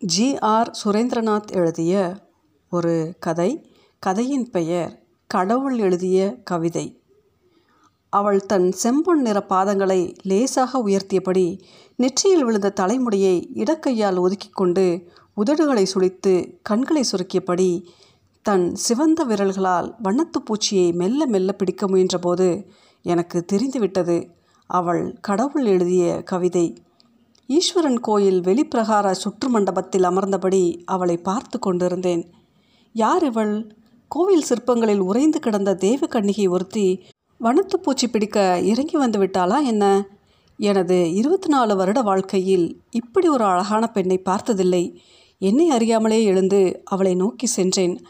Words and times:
G. 0.00 0.38
R. 0.38 0.70
Surendranath 0.84 1.50
எழுதிய 1.52 2.14
ஒரு 2.70 3.14
கதை. 3.20 3.74
கதையின் 3.98 4.50
பெயர் 4.50 5.02
கடவுள் 5.26 5.78
எழுதிய 5.78 6.36
கவிதை. 6.44 7.02
அவள் 8.08 8.46
தன் 8.46 8.72
செம்பொன் 8.82 9.20
நிற 9.20 9.46
பாதங்களை 9.48 10.14
லேசாக 10.22 10.78
உயர்த்தியபடி 10.78 11.60
நெற்றியில் 11.96 12.44
விழுந்த 12.44 12.70
தலைமுடியை 12.70 13.50
இடக்கையால் 13.54 14.18
ஒதுக்கி 14.18 14.48
கொண்டு 14.48 15.08
உதடுகளை 15.36 15.86
சுழித்து 15.94 16.58
கண்களை 16.62 17.04
சுருக்கியபடி 17.12 17.84
தன் 18.42 18.74
சிவந்த 18.74 19.24
விரல்களால் 19.24 19.96
வண்ணத்து 20.04 20.42
பூச்சியை 20.44 20.94
மெல்ல 20.94 21.26
மெல்ல 21.26 21.52
பிடிக்க 21.52 21.86
முயன்றபோது 21.88 22.66
எனக்கு 23.02 23.44
தெரிந்துவிட்டது. 23.44 24.30
அவள் 24.66 25.18
கடவுள் 25.20 25.64
எழுதிய 25.64 26.22
கவிதை. 26.22 26.82
ஈஸ்வரன் 27.50 28.00
கோயில் 28.00 28.40
வெளிப்பிரகார 28.40 29.10
சுற்று 29.10 29.48
மண்டபத்தில் 29.48 30.02
அமர்ந்தபடி 30.02 30.82
அவளை 30.84 31.16
பார்த்து 31.16 31.58
கொண்டிருந்தேன். 31.58 32.30
யார் 32.92 33.24
இவள்? 33.24 33.74
கோவில் 34.08 34.42
சிற்பங்களில் 34.42 34.98
உறைந்து 34.98 35.38
கிடந்த 35.38 35.74
தேவ 35.74 36.06
ஒருத்தி 36.06 36.46
ஒருத்தி 36.46 37.04
வனத்துப்பூச்சி 37.40 38.06
பிடிக்க 38.12 38.60
இறங்கி 38.62 38.96
வந்து 38.96 39.26
விட்டாளா 39.26 39.62
என்ன? 39.64 40.08
எனது 40.56 41.14
இருபத்தி 41.14 41.48
நாலு 41.48 41.76
வருட 41.76 42.02
வாழ்க்கையில் 42.02 42.80
இப்படி 42.90 43.28
ஒரு 43.28 43.44
அழகான 43.44 43.86
பெண்ணை 43.86 44.18
பார்த்ததில்லை. 44.18 45.02
என்னை 45.38 45.70
அறியாமலே 45.70 46.24
எழுந்து 46.24 46.82
அவளை 46.84 47.14
நோக்கி 47.14 47.46
சென்றேன். 47.46 48.06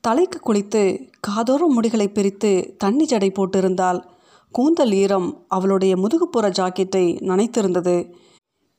தலைக்கு 0.00 0.40
குளித்து 0.40 1.10
காதோரம் 1.30 1.76
முடிகளை 1.76 2.06
பிரித்து 2.06 2.74
தண்ணி 2.78 3.04
ஜடை 3.04 3.32
போட்டிருந்தால் 3.32 4.02
கூந்தல் 4.50 4.92
ஈரம் 4.92 5.44
அவளுடைய 5.48 5.96
முதுகுப்புற 5.96 6.50
ஜாக்கெட்டை 6.58 7.20
நனைத்திருந்தது. 7.22 8.26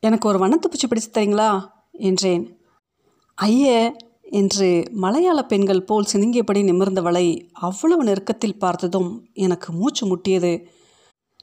எனக்கு 0.04 0.28
ஒரு 0.28 0.40
வண்ணத்து 0.40 0.68
பூச்சி 0.68 0.88
பிடிச்சு 0.88 1.18
தரீங்களா? 1.18 1.68
என்றேன். 1.92 2.58
ஐய 3.36 3.96
என்று 4.22 4.84
மலையாள 4.92 5.46
பெண்கள் 5.46 5.84
போல் 5.84 6.06
சினுங்கியபடி 6.14 6.62
நிமிர்ந்தவளை 6.64 7.50
அவ்வளவு 7.52 8.04
நெருக்கத்தில் 8.04 8.60
பார்த்ததும் 8.60 9.30
எனக்கு 9.34 9.74
மூச்சு 9.74 10.04
முட்டியது. 10.08 10.66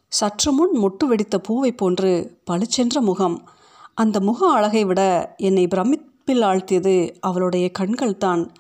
சற்று 0.09 0.53
முன் 0.53 0.79
முட்டு 0.83 1.05
வெடித்த 1.05 1.39
பூவை 1.39 1.73
போன்று 1.73 2.41
பளிச்சென்ற 2.51 3.01
முகம். 3.01 3.49
அந்த 3.95 4.21
முக 4.21 4.51
அழகை 4.51 4.85
விட 4.85 5.35
என்னை 5.37 5.67
பிரமிப்பில் 5.67 6.45
ஆழ்த்தியது 6.51 7.17
அவளுடைய 7.21 7.71
கண்கள் 7.71 8.17
தான் 8.17 8.53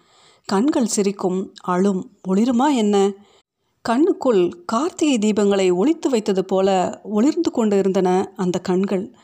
கண்கள் 0.44 0.86
சிரிக்கும் 0.86 1.52
அழும் 1.62 2.10
ஒளிருமா 2.28 2.74
என்ன? 2.74 3.12
கண்ணுக்குள் 3.88 4.64
கார்த்திகை 4.66 5.18
தீபங்களை 5.18 5.74
ஒளித்து 5.74 6.08
வைத்தது 6.08 6.44
போல 6.44 7.00
ஒளிர்ந்து 7.04 7.50
கொண்டு 7.50 7.78
இருந்தன 7.78 8.32
அந்த 8.36 8.58
கண்கள். 8.58 9.16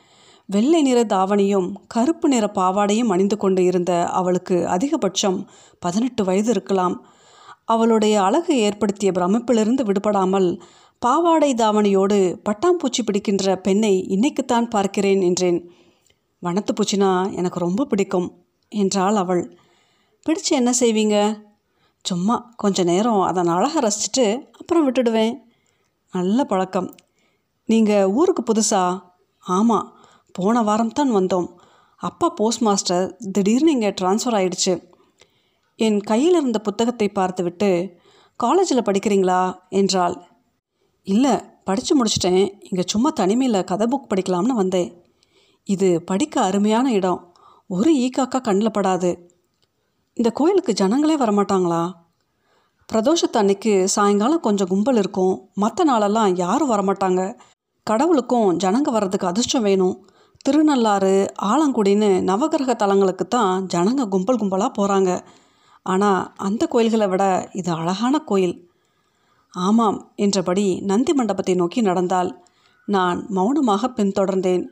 வெள்ளை 0.53 0.83
நிற 0.83 1.01
தாவணியும் 1.05 1.73
கருப்பு 1.87 2.29
நிற 2.29 2.47
பாவாடையும் 2.55 3.11
அணிந்து 3.11 3.37
கொண்டு 3.37 3.65
இருந்த 3.65 4.07
அவளுக்கு 4.09 4.57
அதிகபட்சம் 4.67 5.39
பதினெட்டு 5.79 6.25
வயது 6.25 6.51
இருக்கலாம். 6.51 7.07
அவளுடைய 7.65 8.23
அழகு 8.23 8.57
ஏற்படுத்திய 8.57 9.13
பிரமிப்பிலிருந்து 9.13 9.83
விடுபடாமல் 9.83 10.61
பாவாடை 10.99 11.55
தாவணியோடு 11.55 12.19
பட்டாம்பூச்சி 12.49 13.03
பிடிக்கின்ற 13.05 13.57
பெண்ணை 13.57 13.93
இன்னைக்குத்தான் 14.09 14.69
பார்க்கிறேன் 14.69 15.21
என்றேன். 15.21 15.71
வனத்து 16.43 16.73
பூச்சினா 16.73 17.35
எனக்கு 17.37 17.59
ரொம்ப 17.59 17.85
பிடிக்கும் 17.85 18.29
என்றாள் 18.69 19.17
அவள். 19.17 19.43
பிடிச்சு 20.27 20.51
என்ன 20.51 20.71
செய்வீங்க? 20.81 21.17
சும்மா 22.05 22.37
கொஞ்ச 22.57 22.83
நேரம் 22.83 23.21
அதன் 23.21 23.47
அழகை 23.47 23.81
ரசிச்சுட்டு 23.83 24.27
அப்புறம் 24.61 24.85
விட்டுடுவேன். 24.87 25.35
நல்ல 26.13 26.45
பழக்கம். 26.45 26.95
நீங்கள் 27.69 28.11
ஊருக்கு 28.11 28.43
புதுசா? 28.43 28.85
ஆமாம் 29.47 29.87
போன 30.33 30.63
வாரம் 30.63 30.91
தான் 30.91 31.15
வந்தோம். 31.15 31.49
அப்பா 31.97 32.29
போஸ்ட் 32.29 32.63
மாஸ்டர் 32.63 33.17
திடீர்னு 33.33 33.71
இங்கே 33.71 33.91
ட்ரான்ஸ்ஃபர் 33.91 34.39
ஆயிடுச்சு. 34.39 34.91
என் 35.77 36.01
கையில் 36.01 36.37
இருந்த 36.37 36.59
புத்தகத்தை 36.59 37.09
பார்த்துவிட்டு 37.09 37.97
காலேஜில் 38.37 38.83
படிக்கிறீங்களா? 38.83 39.59
என்றாள். 39.69 40.25
இல்லை 41.03 41.31
படித்து 41.65 42.05
முடிச்சிட்டேன். 42.05 42.53
இங்கே 42.61 42.83
சும்மா 42.87 43.11
தனிமையில் 43.11 43.65
கதை 43.65 43.87
புக் 43.91 44.13
படிக்கலாம்னு 44.15 44.55
வந்தேன். 44.63 45.05
இது 45.65 46.03
படிக்க 46.03 46.41
அருமையான 46.41 46.93
இடம். 46.93 47.35
ஒரு 47.69 47.97
ஈக்காக்கா 47.97 48.41
கண்ணில் 48.41 48.71
படாது. 48.71 49.31
இந்த 50.15 50.31
கோயிலுக்கு 50.31 50.73
ஜனங்களே 50.73 51.17
வரமாட்டாங்களா? 51.19 51.93
பிரதோஷத்து 52.93 53.33
அன்னைக்கு 53.33 53.89
சாயங்காலம் 53.89 54.41
கொஞ்சம் 54.41 54.69
கும்பல் 54.69 54.97
இருக்கும். 54.97 55.49
மற்ற 55.55 55.85
நாளெல்லாம் 55.85 56.37
யாரும் 56.37 56.71
வரமாட்டாங்க. 56.71 57.39
கடவுளுக்கும் 57.83 58.59
ஜனங்க 58.59 58.91
வர்றதுக்கு 58.91 59.27
அதிர்ஷ்டம் 59.27 59.63
வேணும். 59.63 60.09
திருநள்ளாறு 60.45 61.15
ஆலங்குடின்னு 61.43 62.09
நவகிரக 62.29 62.73
தலங்களுக்கு 62.77 63.29
தான் 63.29 63.67
ஜனங்க 63.67 64.05
கும்பல் 64.09 64.41
கும்பலாக 64.41 64.77
போகிறாங்க 64.79 65.11
ஆனால் 65.83 66.29
அந்த 66.37 66.67
கோயில்களை 66.67 67.07
விட 67.09 67.25
இது 67.53 67.71
அழகான 67.73 68.19
கோயில். 68.19 68.57
ஆமாம் 69.55 69.99
என்றபடி 70.17 70.67
நந்தி 70.81 71.13
மண்டபத்தை 71.13 71.55
நோக்கி 71.55 71.81
நடந்தால் 71.81 72.31
நான் 72.89 73.19
மௌனமாக 73.29 73.89
பின்தொடர்ந்தேன். 73.89 74.65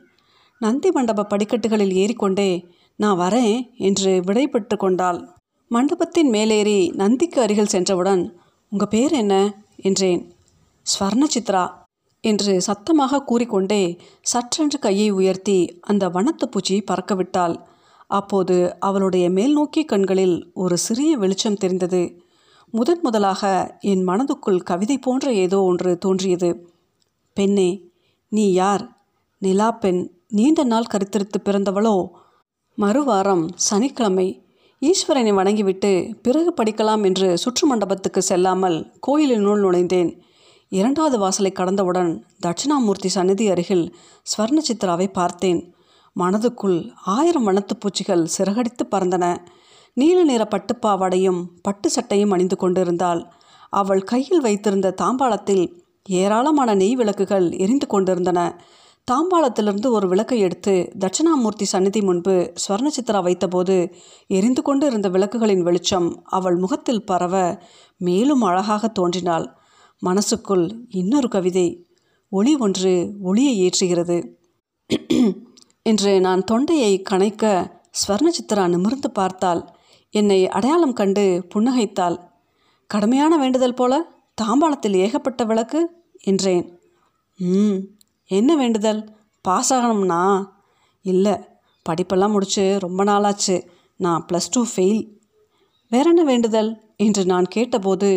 நந்தி 0.59 0.89
மண்டப 0.91 1.23
படிக்கட்டுகளில் 1.23 1.93
ஏறிக்கொண்டே 1.93 2.49
நான் 2.95 3.17
வரேன் 3.17 3.55
என்று 3.77 4.11
விடைபெற்று 4.25 4.77
கொண்டாள். 4.77 5.19
மண்டபத்தின் 5.71 6.29
மேலேறி 6.29 6.79
நந்திக்கு 6.95 7.41
அருகில் 7.41 7.73
சென்றவுடன் 7.75 8.23
உங்கள் 8.71 8.87
பேர் 8.87 9.11
என்ன? 9.11 9.35
என்றேன். 9.77 10.21
ஸ்வர்ண 10.85 11.23
சித்ரா 11.33 11.63
என்று 12.23 12.61
சத்தமாக 12.61 13.23
கூறிக்கொண்டே 13.23 13.83
சற்றென்று 14.33 14.77
கையை 14.79 15.09
உயர்த்தி 15.09 15.57
அந்த 15.81 16.09
வனத்து 16.09 16.45
பூச்சியை 16.47 16.81
பறக்கவிட்டாள். 16.91 17.55
அப்போது 18.09 18.55
அவளுடைய 18.79 19.29
மேல்நோக்கிய 19.29 19.83
கண்களில் 19.85 20.51
ஒரு 20.53 20.77
சிறிய 20.77 21.17
வெளிச்சம் 21.17 21.57
தெரிந்தது. 21.57 22.01
முதன் 22.73 23.01
முதலாக 23.01 23.43
என் 23.79 24.03
மனதுக்குள் 24.07 24.59
கவிதை 24.59 24.97
போன்ற 24.97 25.33
ஏதோ 25.33 25.59
ஒன்று 25.61 25.97
தோன்றியது. 25.97 26.49
பெண்ணே 27.37 27.69
நீ 28.31 28.51
யார்? 28.51 28.83
நிலா 29.41 29.71
பெண் 29.71 30.01
நீண்ட 30.27 30.63
நாள் 30.63 30.91
கருத்திருத்து 30.93 31.37
பிறந்தவளோ? 31.43 31.95
மறுவாரம் 32.77 33.45
சனிக்கிழமை 33.55 34.27
ஈஸ்வரனை 34.81 35.33
வணங்கிவிட்டு 35.33 35.91
பிறகு 36.21 36.51
படிக்கலாம் 36.57 37.03
என்று 37.03 37.37
சுற்று 37.37 37.65
மண்டபத்துக்கு 37.67 38.21
செல்லாமல் 38.21 38.77
கோயிலினுள் 39.07 39.63
நுழைந்தேன். 39.63 40.11
இரண்டாவது 40.73 41.19
வாசலை 41.19 41.51
கடந்தவுடன் 41.51 42.25
தட்சிணாமூர்த்தி 42.45 43.05
சந்நிதி 43.05 43.49
அருகில் 43.49 43.95
ஸ்வர்ண 44.21 44.57
சித்ராவை 44.71 45.07
பார்த்தேன். 45.07 45.75
மனதுக்குள் 46.19 46.91
ஆயிரம் 47.05 47.43
வண்ணத்துப் 47.43 47.79
பூச்சிகள் 47.79 48.25
சிறகடித்து 48.25 48.87
பறந்தன. 48.91 49.37
நீல 49.93 50.23
நிற 50.23 50.47
பட்டுப்பாவாடையும் 50.51 51.43
பட்டு 51.61 51.89
சட்டையும் 51.89 52.31
அணிந்து 52.31 52.57
கொண்டிருந்தாள். 52.57 53.31
அவள் 53.69 54.03
கையில் 54.03 54.41
வைத்திருந்த 54.41 54.95
தாம்பாளத்தில் 55.01 55.73
ஏராளமான 56.09 56.73
நெய் 56.73 56.95
விளக்குகள் 56.95 57.51
எரிந்து 57.51 57.87
கொண்டிருந்தன. 57.87 58.61
தாம்பாளத்திலிருந்து 59.11 59.87
ஒரு 59.87 60.07
விளக்கை 60.07 60.39
எடுத்து 60.39 60.91
தட்சிணாமூர்த்தி 60.99 61.63
சந்நிதி 61.63 62.01
முன்பு 62.01 62.53
ஸ்வர்ண 62.67 62.87
சித்ரா 62.87 63.21
வைத்தபோது 63.23 63.93
எரிந்து 64.27 64.61
கொண்டு 64.61 64.87
இருந்த 64.87 65.09
விளக்குகளின் 65.09 65.61
வெளிச்சம் 65.61 66.21
அவள் 66.23 66.55
முகத்தில் 66.55 67.05
பரவ 67.05 67.57
மேலும் 67.97 68.41
அழகாக 68.41 68.87
தோன்றினாள். 68.87 69.59
மனசுக்குள் 70.01 70.65
இன்னொரு 70.89 71.27
கவிதை 71.27 71.67
ஒளி 72.31 72.55
ஒன்று 72.55 72.93
ஒளியை 73.21 73.53
ஏற்றுகிறது. 73.61 74.17
என்று 75.81 76.11
நான் 76.19 76.43
தொண்டையை 76.43 76.91
கணைக்க 77.09 77.71
ஸ்வர்ணசித்ரா 78.01 78.63
நிமிர்ந்து 78.67 79.11
பார்த்தால் 79.11 79.61
என்னை 80.13 80.39
அடையாளம் 80.47 80.93
கண்டு 80.93 81.23
புன்னகைத்தாள். 81.53 82.17
கடுமையான 82.89 83.37
வேண்டுதல் 83.37 83.73
போல 83.73 83.93
தாம்பாளத்தில் 84.41 84.95
ஏகப்பட்ட 84.95 85.43
விளக்கு 85.43 85.79
என்றேன். 86.23 86.65
ம் 87.37 87.77
என்ன 88.29 88.55
வேண்டுதல்? 88.55 89.01
பாஸ் 89.41 89.73
ஆகணும்னா 89.73 90.45
இல்லை 91.05 91.35
படிப்பெல்லாம் 91.85 92.31
முடிச்சு 92.31 92.63
ரொம்ப 92.79 93.03
நாளாச்சு. 93.03 93.55
நான் 93.99 94.25
ப்ளஸ் 94.27 94.51
டூ 94.51 94.61
ஃபெயில் 94.75 95.01
வேற 95.91 96.05
என்ன 96.09 96.23
வேண்டுதல்? 96.23 96.71
என்று 96.97 97.25
நான் 97.25 97.45
கேட்டபோது 97.45 98.09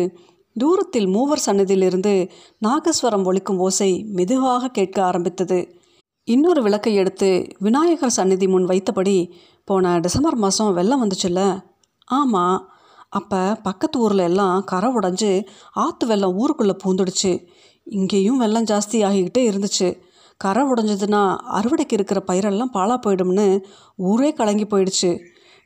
தூரத்தில் 0.57 1.07
மூவர் 1.07 1.43
சன்னதியிலிருந்து 1.45 2.29
நாகஸ்வரம் 2.57 3.25
ஒலிக்கும் 3.25 3.57
ஓசை 3.57 4.05
மெதுவாக 4.09 4.67
கேட்க 4.67 5.03
ஆரம்பித்தது. 5.03 5.81
இன்னொரு 6.23 6.61
விளக்கை 6.61 6.95
எடுத்து 6.95 7.47
விநாயகர் 7.59 8.09
சந்நிதி 8.09 8.47
முன் 8.47 8.65
வைத்தபடி 8.65 9.31
போன 9.65 9.99
டிசம்பர் 9.99 10.35
மாதம் 10.35 10.73
வெள்ளம் 10.73 11.07
வந்துச்சுல்ல? 11.07 11.61
ஆமாம் 12.05 12.69
அப்போ 13.09 13.55
பக்கத்து 13.63 13.99
ஊரில் 13.99 14.17
எல்லாம் 14.17 14.63
கரை 14.63 14.91
உடஞ்சி 14.91 15.45
ஆற்று 15.71 16.07
வெள்ளம் 16.07 16.37
ஊருக்குள்ளே 16.37 16.75
பூந்துடுச்சு. 16.85 17.47
இங்கேயும் 17.83 18.37
வெள்ளம் 18.37 18.63
ஜாஸ்தி 18.63 18.91
ஆகிக்கிட்டே 18.91 19.37
இருந்துச்சு. 19.37 20.01
கரை 20.37 20.63
உடஞ்சதுன்னா 20.63 21.37
அறுவடைக்கு 21.53 21.93
இருக்கிற 21.93 22.23
பயிரெல்லாம் 22.27 22.73
பாழா 22.73 22.99
போயிடும்னு 23.05 23.61
ஊரே 23.95 24.33
கலங்கி 24.33 24.63
போயிடுச்சு. 24.63 25.19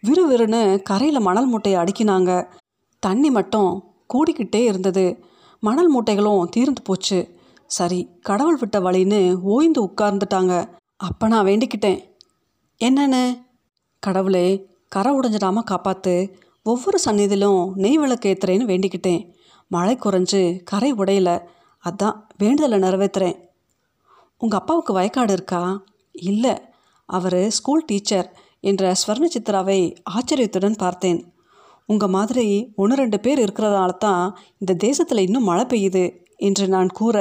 விறுவிறுன்னு 0.08 0.82
கரையில் 0.82 1.20
மணல் 1.20 1.48
மூட்டையை 1.48 1.84
அடுக்கினாங்க. 1.84 2.52
தண்ணி 3.00 3.30
மட்டும் 3.30 3.89
கூடிக்கிட்டே 4.14 4.56
இருந்தது. 4.56 5.24
மணல் 5.60 5.96
மூட்டைகளும் 5.96 6.50
தீர்ந்து 6.50 6.82
போச்சு. 6.82 7.38
சரி 7.66 8.10
கடவுள் 8.22 8.56
விட்ட 8.56 8.80
வழின்னு 8.80 9.42
ஓய்ந்து 9.42 9.84
உட்கார்ந்துட்டாங்க. 9.84 10.70
அப்போ 10.98 11.28
நான் 11.28 11.46
வேண்டிக்கிட்டேன். 11.46 12.04
என்னன்னு? 12.80 13.42
கடவுளே 14.00 14.68
கரை 14.88 15.14
உடைஞ்சிடாம 15.14 15.62
காப்பாற்று 15.72 16.34
ஒவ்வொரு 16.64 17.00
சந்நிதியிலும் 17.06 17.72
நெய் 17.74 17.98
விளக்கு 17.98 18.38
ஏத்துறேன்னு 18.38 18.50
வேண்டிக்கிட்டேன். 18.50 19.34
மழை 19.68 19.98
குறைஞ்சு 19.98 20.64
கரை 20.64 20.94
உடையல. 20.94 21.42
அதான் 21.86 22.22
வேண்டுதலை 22.38 22.80
நிறைவேற்றுறேன் 22.80 23.48
உங்கள் 24.38 24.60
அப்பாவுக்கு 24.60 25.00
வயக்காடு 25.00 25.32
இருக்கா? 25.32 25.82
இல்லை. 26.12 26.62
அவர் 27.06 27.50
ஸ்கூல் 27.50 27.84
டீச்சர் 27.86 28.40
என்ற 28.60 28.94
ஸ்வர்ண 29.08 29.28
சித்ராவை 29.38 29.96
ஆச்சரியத்துடன் 30.04 30.76
பார்த்தேன். 30.76 31.34
உங்கள் 31.90 32.14
மாதிரி 32.18 32.46
ஒன்று 32.82 32.96
ரெண்டு 33.02 33.18
பேர் 33.26 33.40
இருக்கிறதால 33.46 33.92
தான் 33.98 34.24
இந்த 34.62 34.74
தேசத்தில் 34.86 35.26
இன்னும் 35.28 35.48
மழை 35.50 35.66
பெய்யுது 35.66 36.04
என்று 36.48 36.66
நான் 36.68 36.90
கூற 37.00 37.18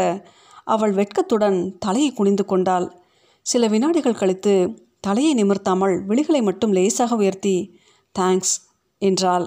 அவள் 0.74 0.92
வெட்கத்துடன் 0.92 1.58
தலையை 1.78 2.10
குனிந்து 2.12 2.44
கொண்டாள். 2.44 2.86
சில 3.46 3.66
வினாடிகள் 3.66 4.20
கழித்து 4.20 4.54
தலையை 5.00 5.32
நிமிர்த்தாமல் 5.34 5.94
விழிகளை 6.08 6.40
மட்டும் 6.48 6.74
லேசாக 6.78 7.16
உயர்த்தி 7.16 7.56
தேங்க்ஸ் 8.14 8.54
என்றாள். 9.02 9.46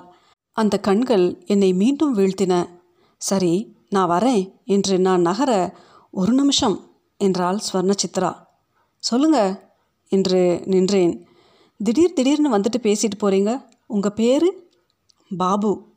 அந்த 0.58 0.76
கண்கள் 0.88 1.26
என்னை 1.46 1.70
மீண்டும் 1.82 2.16
வீழ்த்தின. 2.18 2.54
சரி 3.22 3.54
நான் 3.90 4.12
வரேன் 4.14 4.44
என்று 4.76 4.96
நான் 5.08 5.28
நகர 5.30 5.52
ஒரு 6.14 6.34
நிமிஷம் 6.34 6.78
என்றாள் 7.20 7.60
ஸ்வர்ண 7.68 7.94
சித்ரா 8.04 8.32
சொல்லுங்க 9.04 9.40
என்று 10.12 10.42
நின்றேன். 10.74 11.14
திடீர் 11.80 12.18
திடீர்னு 12.18 12.56
வந்துட்டு 12.56 12.80
பேசிட்டு 12.88 13.18
போகிறீங்க 13.20 13.52
உங்கள் 13.88 14.18
பேர்? 14.20 14.48
பாபு. 15.38 15.88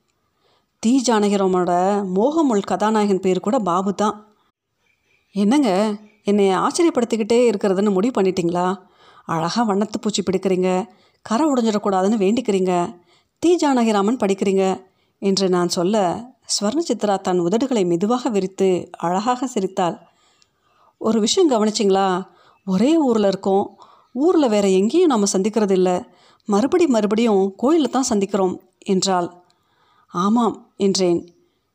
தி. 0.78 1.02
ஜானகிராமோட 1.06 1.70
மோகமுள் 2.14 2.62
கதாநாயகன் 2.62 3.20
பேர் 3.20 3.40
கூட 3.40 3.58
பாபு 3.58 3.94
தான். 3.94 4.34
என்னங்க 5.32 5.96
என்னை 6.24 6.48
ஆச்சரியப்படுத்திக்கிட்டே 6.48 7.50
இருக்கிறதுன்னு 7.50 7.92
முடிவு 7.92 8.22
பண்ணிட்டீங்களா? 8.22 8.78
அழகாக 9.24 9.74
வண்ணத்து 9.74 9.92
பூச்சி 10.00 10.22
பிடிக்கிறீங்க. 10.22 10.86
கரை 11.22 11.46
உடைஞ்சிடக்கூடாதுன்னு 11.46 12.16
வேண்டிக்கிறீங்க. 12.16 12.96
தி. 13.38 13.56
ஜானகிராமன் 13.56 14.16
படிக்கிறீங்க 14.16 14.84
என்று 15.18 15.48
நான் 15.48 15.68
சொல்ல 15.68 16.24
ஸ்வர்ண 16.60 16.78
சித்ரா 16.88 17.20
தன் 17.20 17.40
உதடுகளை 17.40 17.86
மெதுவாக 17.86 18.28
விரித்து 18.28 18.90
அழகாக 18.98 19.46
சிரித்தாள். 19.46 19.98
ஒரு 20.98 21.20
விஷயம் 21.20 21.50
கவனிச்சிங்களா? 21.50 22.26
ஒரே 22.66 22.96
ஊரில் 22.96 23.24
இருக்கோம். 23.24 23.78
ஊரில் 24.12 24.48
வேற 24.48 24.68
எங்கேயும் 24.68 25.08
நம்ம 25.08 25.26
சந்திக்கிறது 25.32 25.70
இல்லை 25.70 26.04
மறுபடி 26.44 26.86
மறுபடியும் 26.86 27.54
கோயிலில் 27.56 27.90
தான் 27.90 28.04
சந்திக்கிறோம். 28.08 28.56
என்றாள். 28.84 29.28
ஆமாம் 30.14 30.56
என்றேன். 30.76 31.20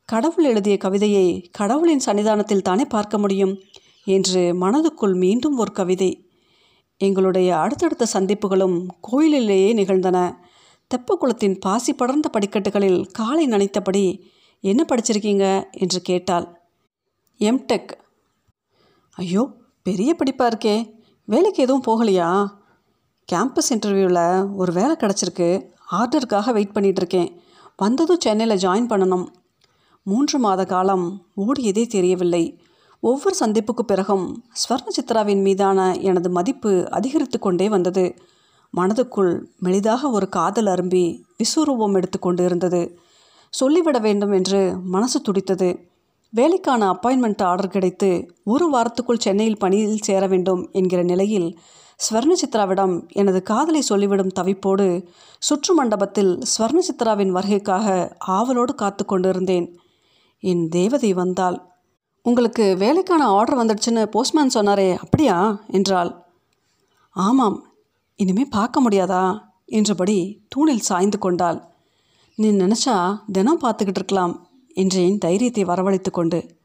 கடவுள் 0.09 0.43
எழுதிய 0.43 0.77
கவிதையை 0.77 1.25
கடவுளின் 1.51 2.05
சன்னிதானத்தில் 2.05 2.61
தானே 2.61 2.85
பார்க்க 2.85 3.17
முடியும்? 3.17 3.53
என்று 4.07 4.41
மனதுக்குள் 4.53 5.15
மீண்டும் 5.15 5.57
ஒரு 5.57 5.71
கவிதை. 5.71 6.11
எங்களுடைய 7.01 7.49
அடுத்தடுத்த 7.57 8.05
சந்திப்புகளும் 8.13 8.77
கோயிலிலேயே 9.01 9.73
நிகழ்ந்தன. 9.73 10.17
தெப்பக்குளத்தின் 10.91 11.59
பாசி 11.59 11.93
படர்ந்த 11.93 12.29
படிக்கட்டுகளில் 12.29 13.01
காலை 13.11 13.45
நனைத்தபடி 13.47 14.05
என்ன 14.63 14.85
படிச்சிருக்கீங்க? 14.87 15.45
என்று 15.71 16.01
கேட்டாள். 16.01 16.47
எம்டெக் 17.39 17.91
ஐயோ 19.17 19.43
பெரிய 19.85 20.15
படிப்பாக 20.15 20.49
இருக்கே. 20.51 20.75
வேலைக்கு 21.27 21.63
எதுவும் 21.63 21.87
போகலையா? 21.87 22.29
கேம்பஸ் 23.31 23.71
இன்டர்வியூவில் 23.75 24.55
ஒரு 24.55 24.71
வேலை 24.73 24.95
கிடச்சிருக்கு. 24.95 25.49
ஆர்டருக்காக 25.91 26.51
வெயிட் 26.51 26.75
பண்ணிகிட்ருக்கேன் 26.75 27.29
வந்ததும் 27.75 28.19
சென்னையில் 28.19 28.61
ஜாயின் 28.63 28.89
பண்ணணும். 28.91 29.25
மூன்று 30.05 30.39
மாத 30.39 30.65
காலம் 30.65 31.05
ஓடியதே 31.37 31.83
தெரியவில்லை. 31.87 32.43
ஒவ்வொரு 33.03 33.35
சந்திப்புக்கு 33.39 33.83
பிறகும் 33.85 34.25
ஸ்வர்ண 34.61 34.87
சித்ராவின் 34.97 35.41
மீதான 35.41 35.79
எனது 35.99 36.29
மதிப்பு 36.29 36.71
அதிகரித்து 36.89 37.39
கொண்டே 37.39 37.69
வந்தது. 37.69 38.15
மனதுக்குள் 38.73 39.33
மெளிதாக 39.63 40.11
ஒரு 40.11 40.29
காதல் 40.29 40.65
அரும்பி 40.65 41.03
விஸ்வரூபம் 41.39 41.93
எடுத்துக்கொண்டு 41.93 42.43
இருந்தது 42.43 42.81
சொல்லிவிட 43.53 43.97
வேண்டும் 43.99 44.31
என்று 44.31 44.77
மனசு 44.83 45.19
துடித்தது. 45.21 45.69
வேலைக்கான 46.33 46.81
அப்பாயின்மெண்ட் 46.91 47.43
ஆர்டர் 47.43 47.67
கிடைத்து 47.67 48.09
ஒரு 48.43 48.65
வாரத்துக்குள் 48.73 49.23
சென்னையில் 49.25 49.57
பணியில் 49.57 50.05
சேர 50.07 50.27
வேண்டும் 50.27 50.61
என்கிற 50.71 51.03
நிலையில் 51.03 51.49
ஸ்வர்ண 51.99 52.33
சித்ராவிடம் 52.41 53.07
எனது 53.09 53.43
காதலை 53.43 53.81
சொல்லிவிடும் 53.89 54.35
தவிப்போடு 54.39 55.07
சுற்று 55.39 55.73
மண்டபத்தில் 55.73 56.37
ஸ்வர்ண 56.37 56.79
சித்ராவின் 56.87 57.33
வருகைக்காக 57.33 58.15
ஆவலோடு 58.17 58.75
காத்து 58.75 59.05
கொண்டிருந்தேன். 59.05 59.79
என் 60.39 60.69
தேவதை 60.69 61.13
வந்தாள். 61.13 61.57
உங்களுக்கு 62.21 62.77
வேலைக்கான 62.77 63.25
ஆர்டர் 63.25 63.57
வந்துடுச்சுன்னு 63.57 64.05
போஸ்ட்மேன் 64.05 64.53
சொன்னாரே 64.53 64.97
அப்படியா? 64.97 65.63
என்றாள். 65.67 66.25
ஆமாம் 67.09 67.67
இனிமே 68.15 68.45
பார்க்க 68.45 68.89
முடியாதா? 68.89 69.41
என்றபடி 69.65 70.45
தூணில் 70.49 70.79
சாய்ந்து 70.79 71.19
கொண்டாள். 71.19 71.63
நீ 72.35 72.51
நினச்சா 72.51 73.19
தினம் 73.31 73.61
பார்த்துக்கிட்டு 73.61 73.99
இருக்கலாம் 74.01 74.49
என்றேன் 74.67 75.17
தைரியத்தை 75.17 75.63
வரவழைத்து 75.63 76.11
கொண்டு. 76.11 76.57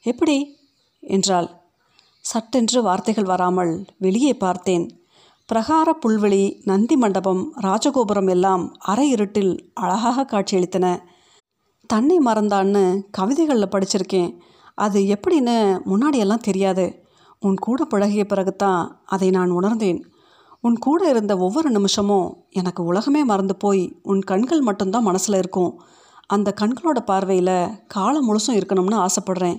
எப்படி? 0.00 0.58
என்றாள். 1.00 1.65
சட்டென்று 2.28 2.82
வார்த்தைகள் 2.82 3.24
வராமல் 3.24 3.84
வெளியே 3.98 4.34
பார்த்தேன். 4.34 5.04
பிரகார 5.48 5.88
புல்வெளி 6.02 6.60
நந்தி 6.64 6.96
மண்டபம் 6.96 7.54
ராஜகோபுரம் 7.62 8.28
எல்லாம் 8.28 8.72
அரை 8.78 9.10
இருட்டில் 9.10 9.70
அழகாக 9.74 10.24
காட்சியளித்தன. 10.24 10.98
தன்னை 11.86 12.18
மறந்தான்னு 12.18 13.00
கவிதைகளில் 13.10 13.72
படிச்சிருக்கேன். 13.74 14.36
அது 14.74 15.00
எப்படின்னு 15.00 15.80
முன்னாடியெல்லாம் 15.86 16.46
தெரியாது. 16.48 17.04
உன் 17.40 17.54
கூட 17.54 17.84
பழகிய 17.84 18.24
பிறகுதான் 18.24 19.02
அதை 19.04 19.30
நான் 19.30 19.50
உணர்ந்தேன். 19.50 20.04
உன் 20.60 20.78
கூட 20.78 21.08
இருந்த 21.08 21.36
ஒவ்வொரு 21.36 21.70
நிமிஷமும் 21.70 22.44
எனக்கு 22.50 22.84
உலகமே 22.84 23.24
மறந்து 23.24 23.56
போய் 23.56 24.00
உன் 24.02 24.20
கண்கள் 24.20 24.60
மட்டும்தான் 24.60 25.02
மனசில் 25.02 25.34
இருக்கும். 25.34 25.82
அந்த 26.26 26.54
கண்களோட 26.60 27.00
பார்வையில் 27.00 27.84
காலம் 27.86 28.28
முழுசும் 28.28 28.58
இருக்கணும்னு 28.60 29.06
ஆசைப்படுறேன். 29.06 29.58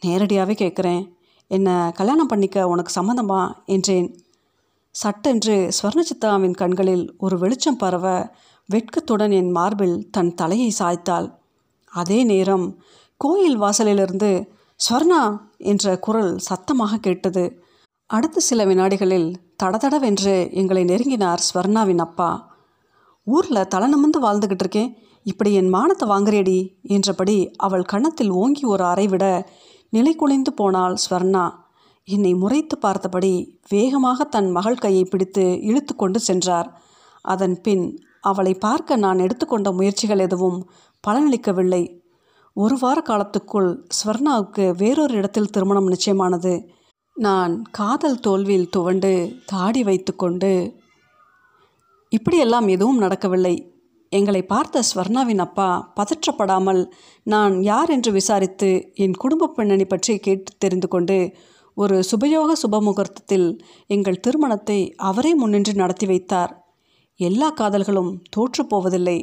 நேரடியாகவே 0.00 0.54
கேட்குறேன் 0.64 1.16
என்னை 1.50 1.74
கல்யாணம் 1.92 2.26
பண்ணிக்க 2.26 2.68
உனக்கு 2.68 2.92
சம்மதமா 3.00 3.40
என்றேன். 3.64 4.08
சட்டென்று 4.94 5.56
ஸ்வர்ணசித்தாவின் 5.76 6.54
கண்களில் 6.54 7.04
ஒரு 7.18 7.38
வெளிச்சம் 7.38 7.76
பரவ 7.76 8.06
வெட்கத்துடன் 8.68 9.30
என் 9.30 9.50
மார்பில் 9.50 9.96
தன் 10.10 10.34
தலையை 10.34 10.70
சாய்த்தாள். 10.78 11.28
அதே 11.92 12.18
நேரம் 12.24 12.66
கோயில் 13.16 13.58
வாசலிலிருந்து 13.60 14.30
ஸ்வர்ணா 14.80 15.22
என்ற 15.56 15.98
குரல் 15.98 16.32
சத்தமாக 16.38 16.98
கேட்டது. 16.98 17.44
அடுத்த 18.10 18.40
சில 18.40 18.64
வினாடிகளில் 18.64 19.28
தடதடவென்று 19.62 20.34
எங்களை 20.52 20.84
நெருங்கினார் 20.84 21.42
ஸ்வர்ணாவின் 21.48 21.98
அப்பா. 21.98 22.30
ஊரில் 23.26 23.68
தலை 23.68 23.88
நிமிர்ந்து 23.88 24.20
வாழ்ந்துக்கிட்டு 24.20 24.64
இருக்கேன். 24.66 24.92
இப்படி 25.22 25.50
என் 25.54 25.72
மானத்தை 25.74 26.06
வாங்குறேடி 26.08 26.58
என்றபடி 26.82 27.38
அவள் 27.56 27.84
கன்னத்தில் 27.84 28.30
ஓங்கி 28.30 28.64
ஒரு 28.64 28.84
அறை 28.84 29.06
விட 29.06 29.24
நிலை 29.88 30.14
குலைந்து 30.14 30.52
போனாள் 30.52 30.96
ஸ்வர்ணா. 31.04 31.44
என்னை 32.08 32.34
முறைத்து 32.34 32.78
பார்த்தபடி 32.78 33.60
வேகமாக 33.68 34.24
தன் 34.24 34.50
மகள் 34.50 34.76
கையை 34.76 35.04
பிடித்து 35.04 35.62
இழுத்து 35.62 35.96
கொண்டு 35.96 36.18
சென்றார். 36.20 36.68
அதன் 37.24 37.60
பின் 37.60 37.84
அவளை 38.20 38.54
பார்க்க 38.54 38.96
நான் 38.96 39.18
எடுத்துக்கொண்ட 39.18 39.72
முயற்சிகள் 39.72 40.18
எதுவும் 40.18 40.58
பலனளிக்கவில்லை. 41.06 41.82
ஒரு 42.52 42.76
வார 42.80 43.02
காலத்துக்குள் 43.08 43.70
ஸ்வர்ணாவுக்கு 43.98 44.64
வேறொரு 44.76 45.14
இடத்தில் 45.14 45.50
திருமணம் 45.50 45.90
நிச்சயமானது. 45.90 46.52
நான் 47.16 47.62
காதல் 47.70 48.20
தோல்வியில் 48.20 48.70
துவண்டு 48.70 49.12
தாடி 49.46 49.82
வைத்துக்கொண்டு 49.82 50.50
இப்படியெல்லாம் 52.08 52.68
எதுவும் 52.68 52.98
நடக்கவில்லை. 52.98 53.54
எங்களை 54.08 54.42
பார்த்த 54.42 54.82
ஸ்வர்ணாவின் 54.94 55.38
அப்பா 55.38 55.92
பதற்றப்படாமல் 55.96 56.82
நான் 57.22 57.62
யார் 57.62 57.90
என்று 57.90 58.12
விசாரித்து 58.12 58.70
என் 58.94 59.16
குடும்ப 59.18 59.48
பின்னணி 59.48 59.84
பற்றி 59.84 60.18
கேட்டு 60.18 60.52
தெரிந்து 60.58 60.88
கொண்டு 60.88 61.18
ஒரு 61.76 61.96
சுபயோக 62.10 62.52
சுபமுகூர்த்தத்தில் 62.62 63.48
எங்கள் 63.86 64.20
திருமணத்தை 64.20 64.78
அவரே 64.96 65.34
முன்னின்று 65.34 65.74
நடத்தி 65.74 66.06
வைத்தார். 66.06 66.52
எல்லா 67.20 67.50
காதல்களும் 67.50 68.10
தோற்றுப்போவதில்லை 68.36 69.18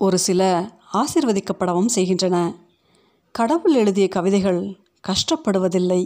ஒரு 0.00 0.18
சில 0.18 0.70
ஆசிர்வதிக்கப்படவும் 0.92 1.86
செய்கின்றன. 1.86 2.36
கடவுள் 3.34 3.74
எழுதிய 3.74 4.08
கவிதைகள் 4.08 4.60
கஷ்டப்படுவதில்லை. 5.04 6.02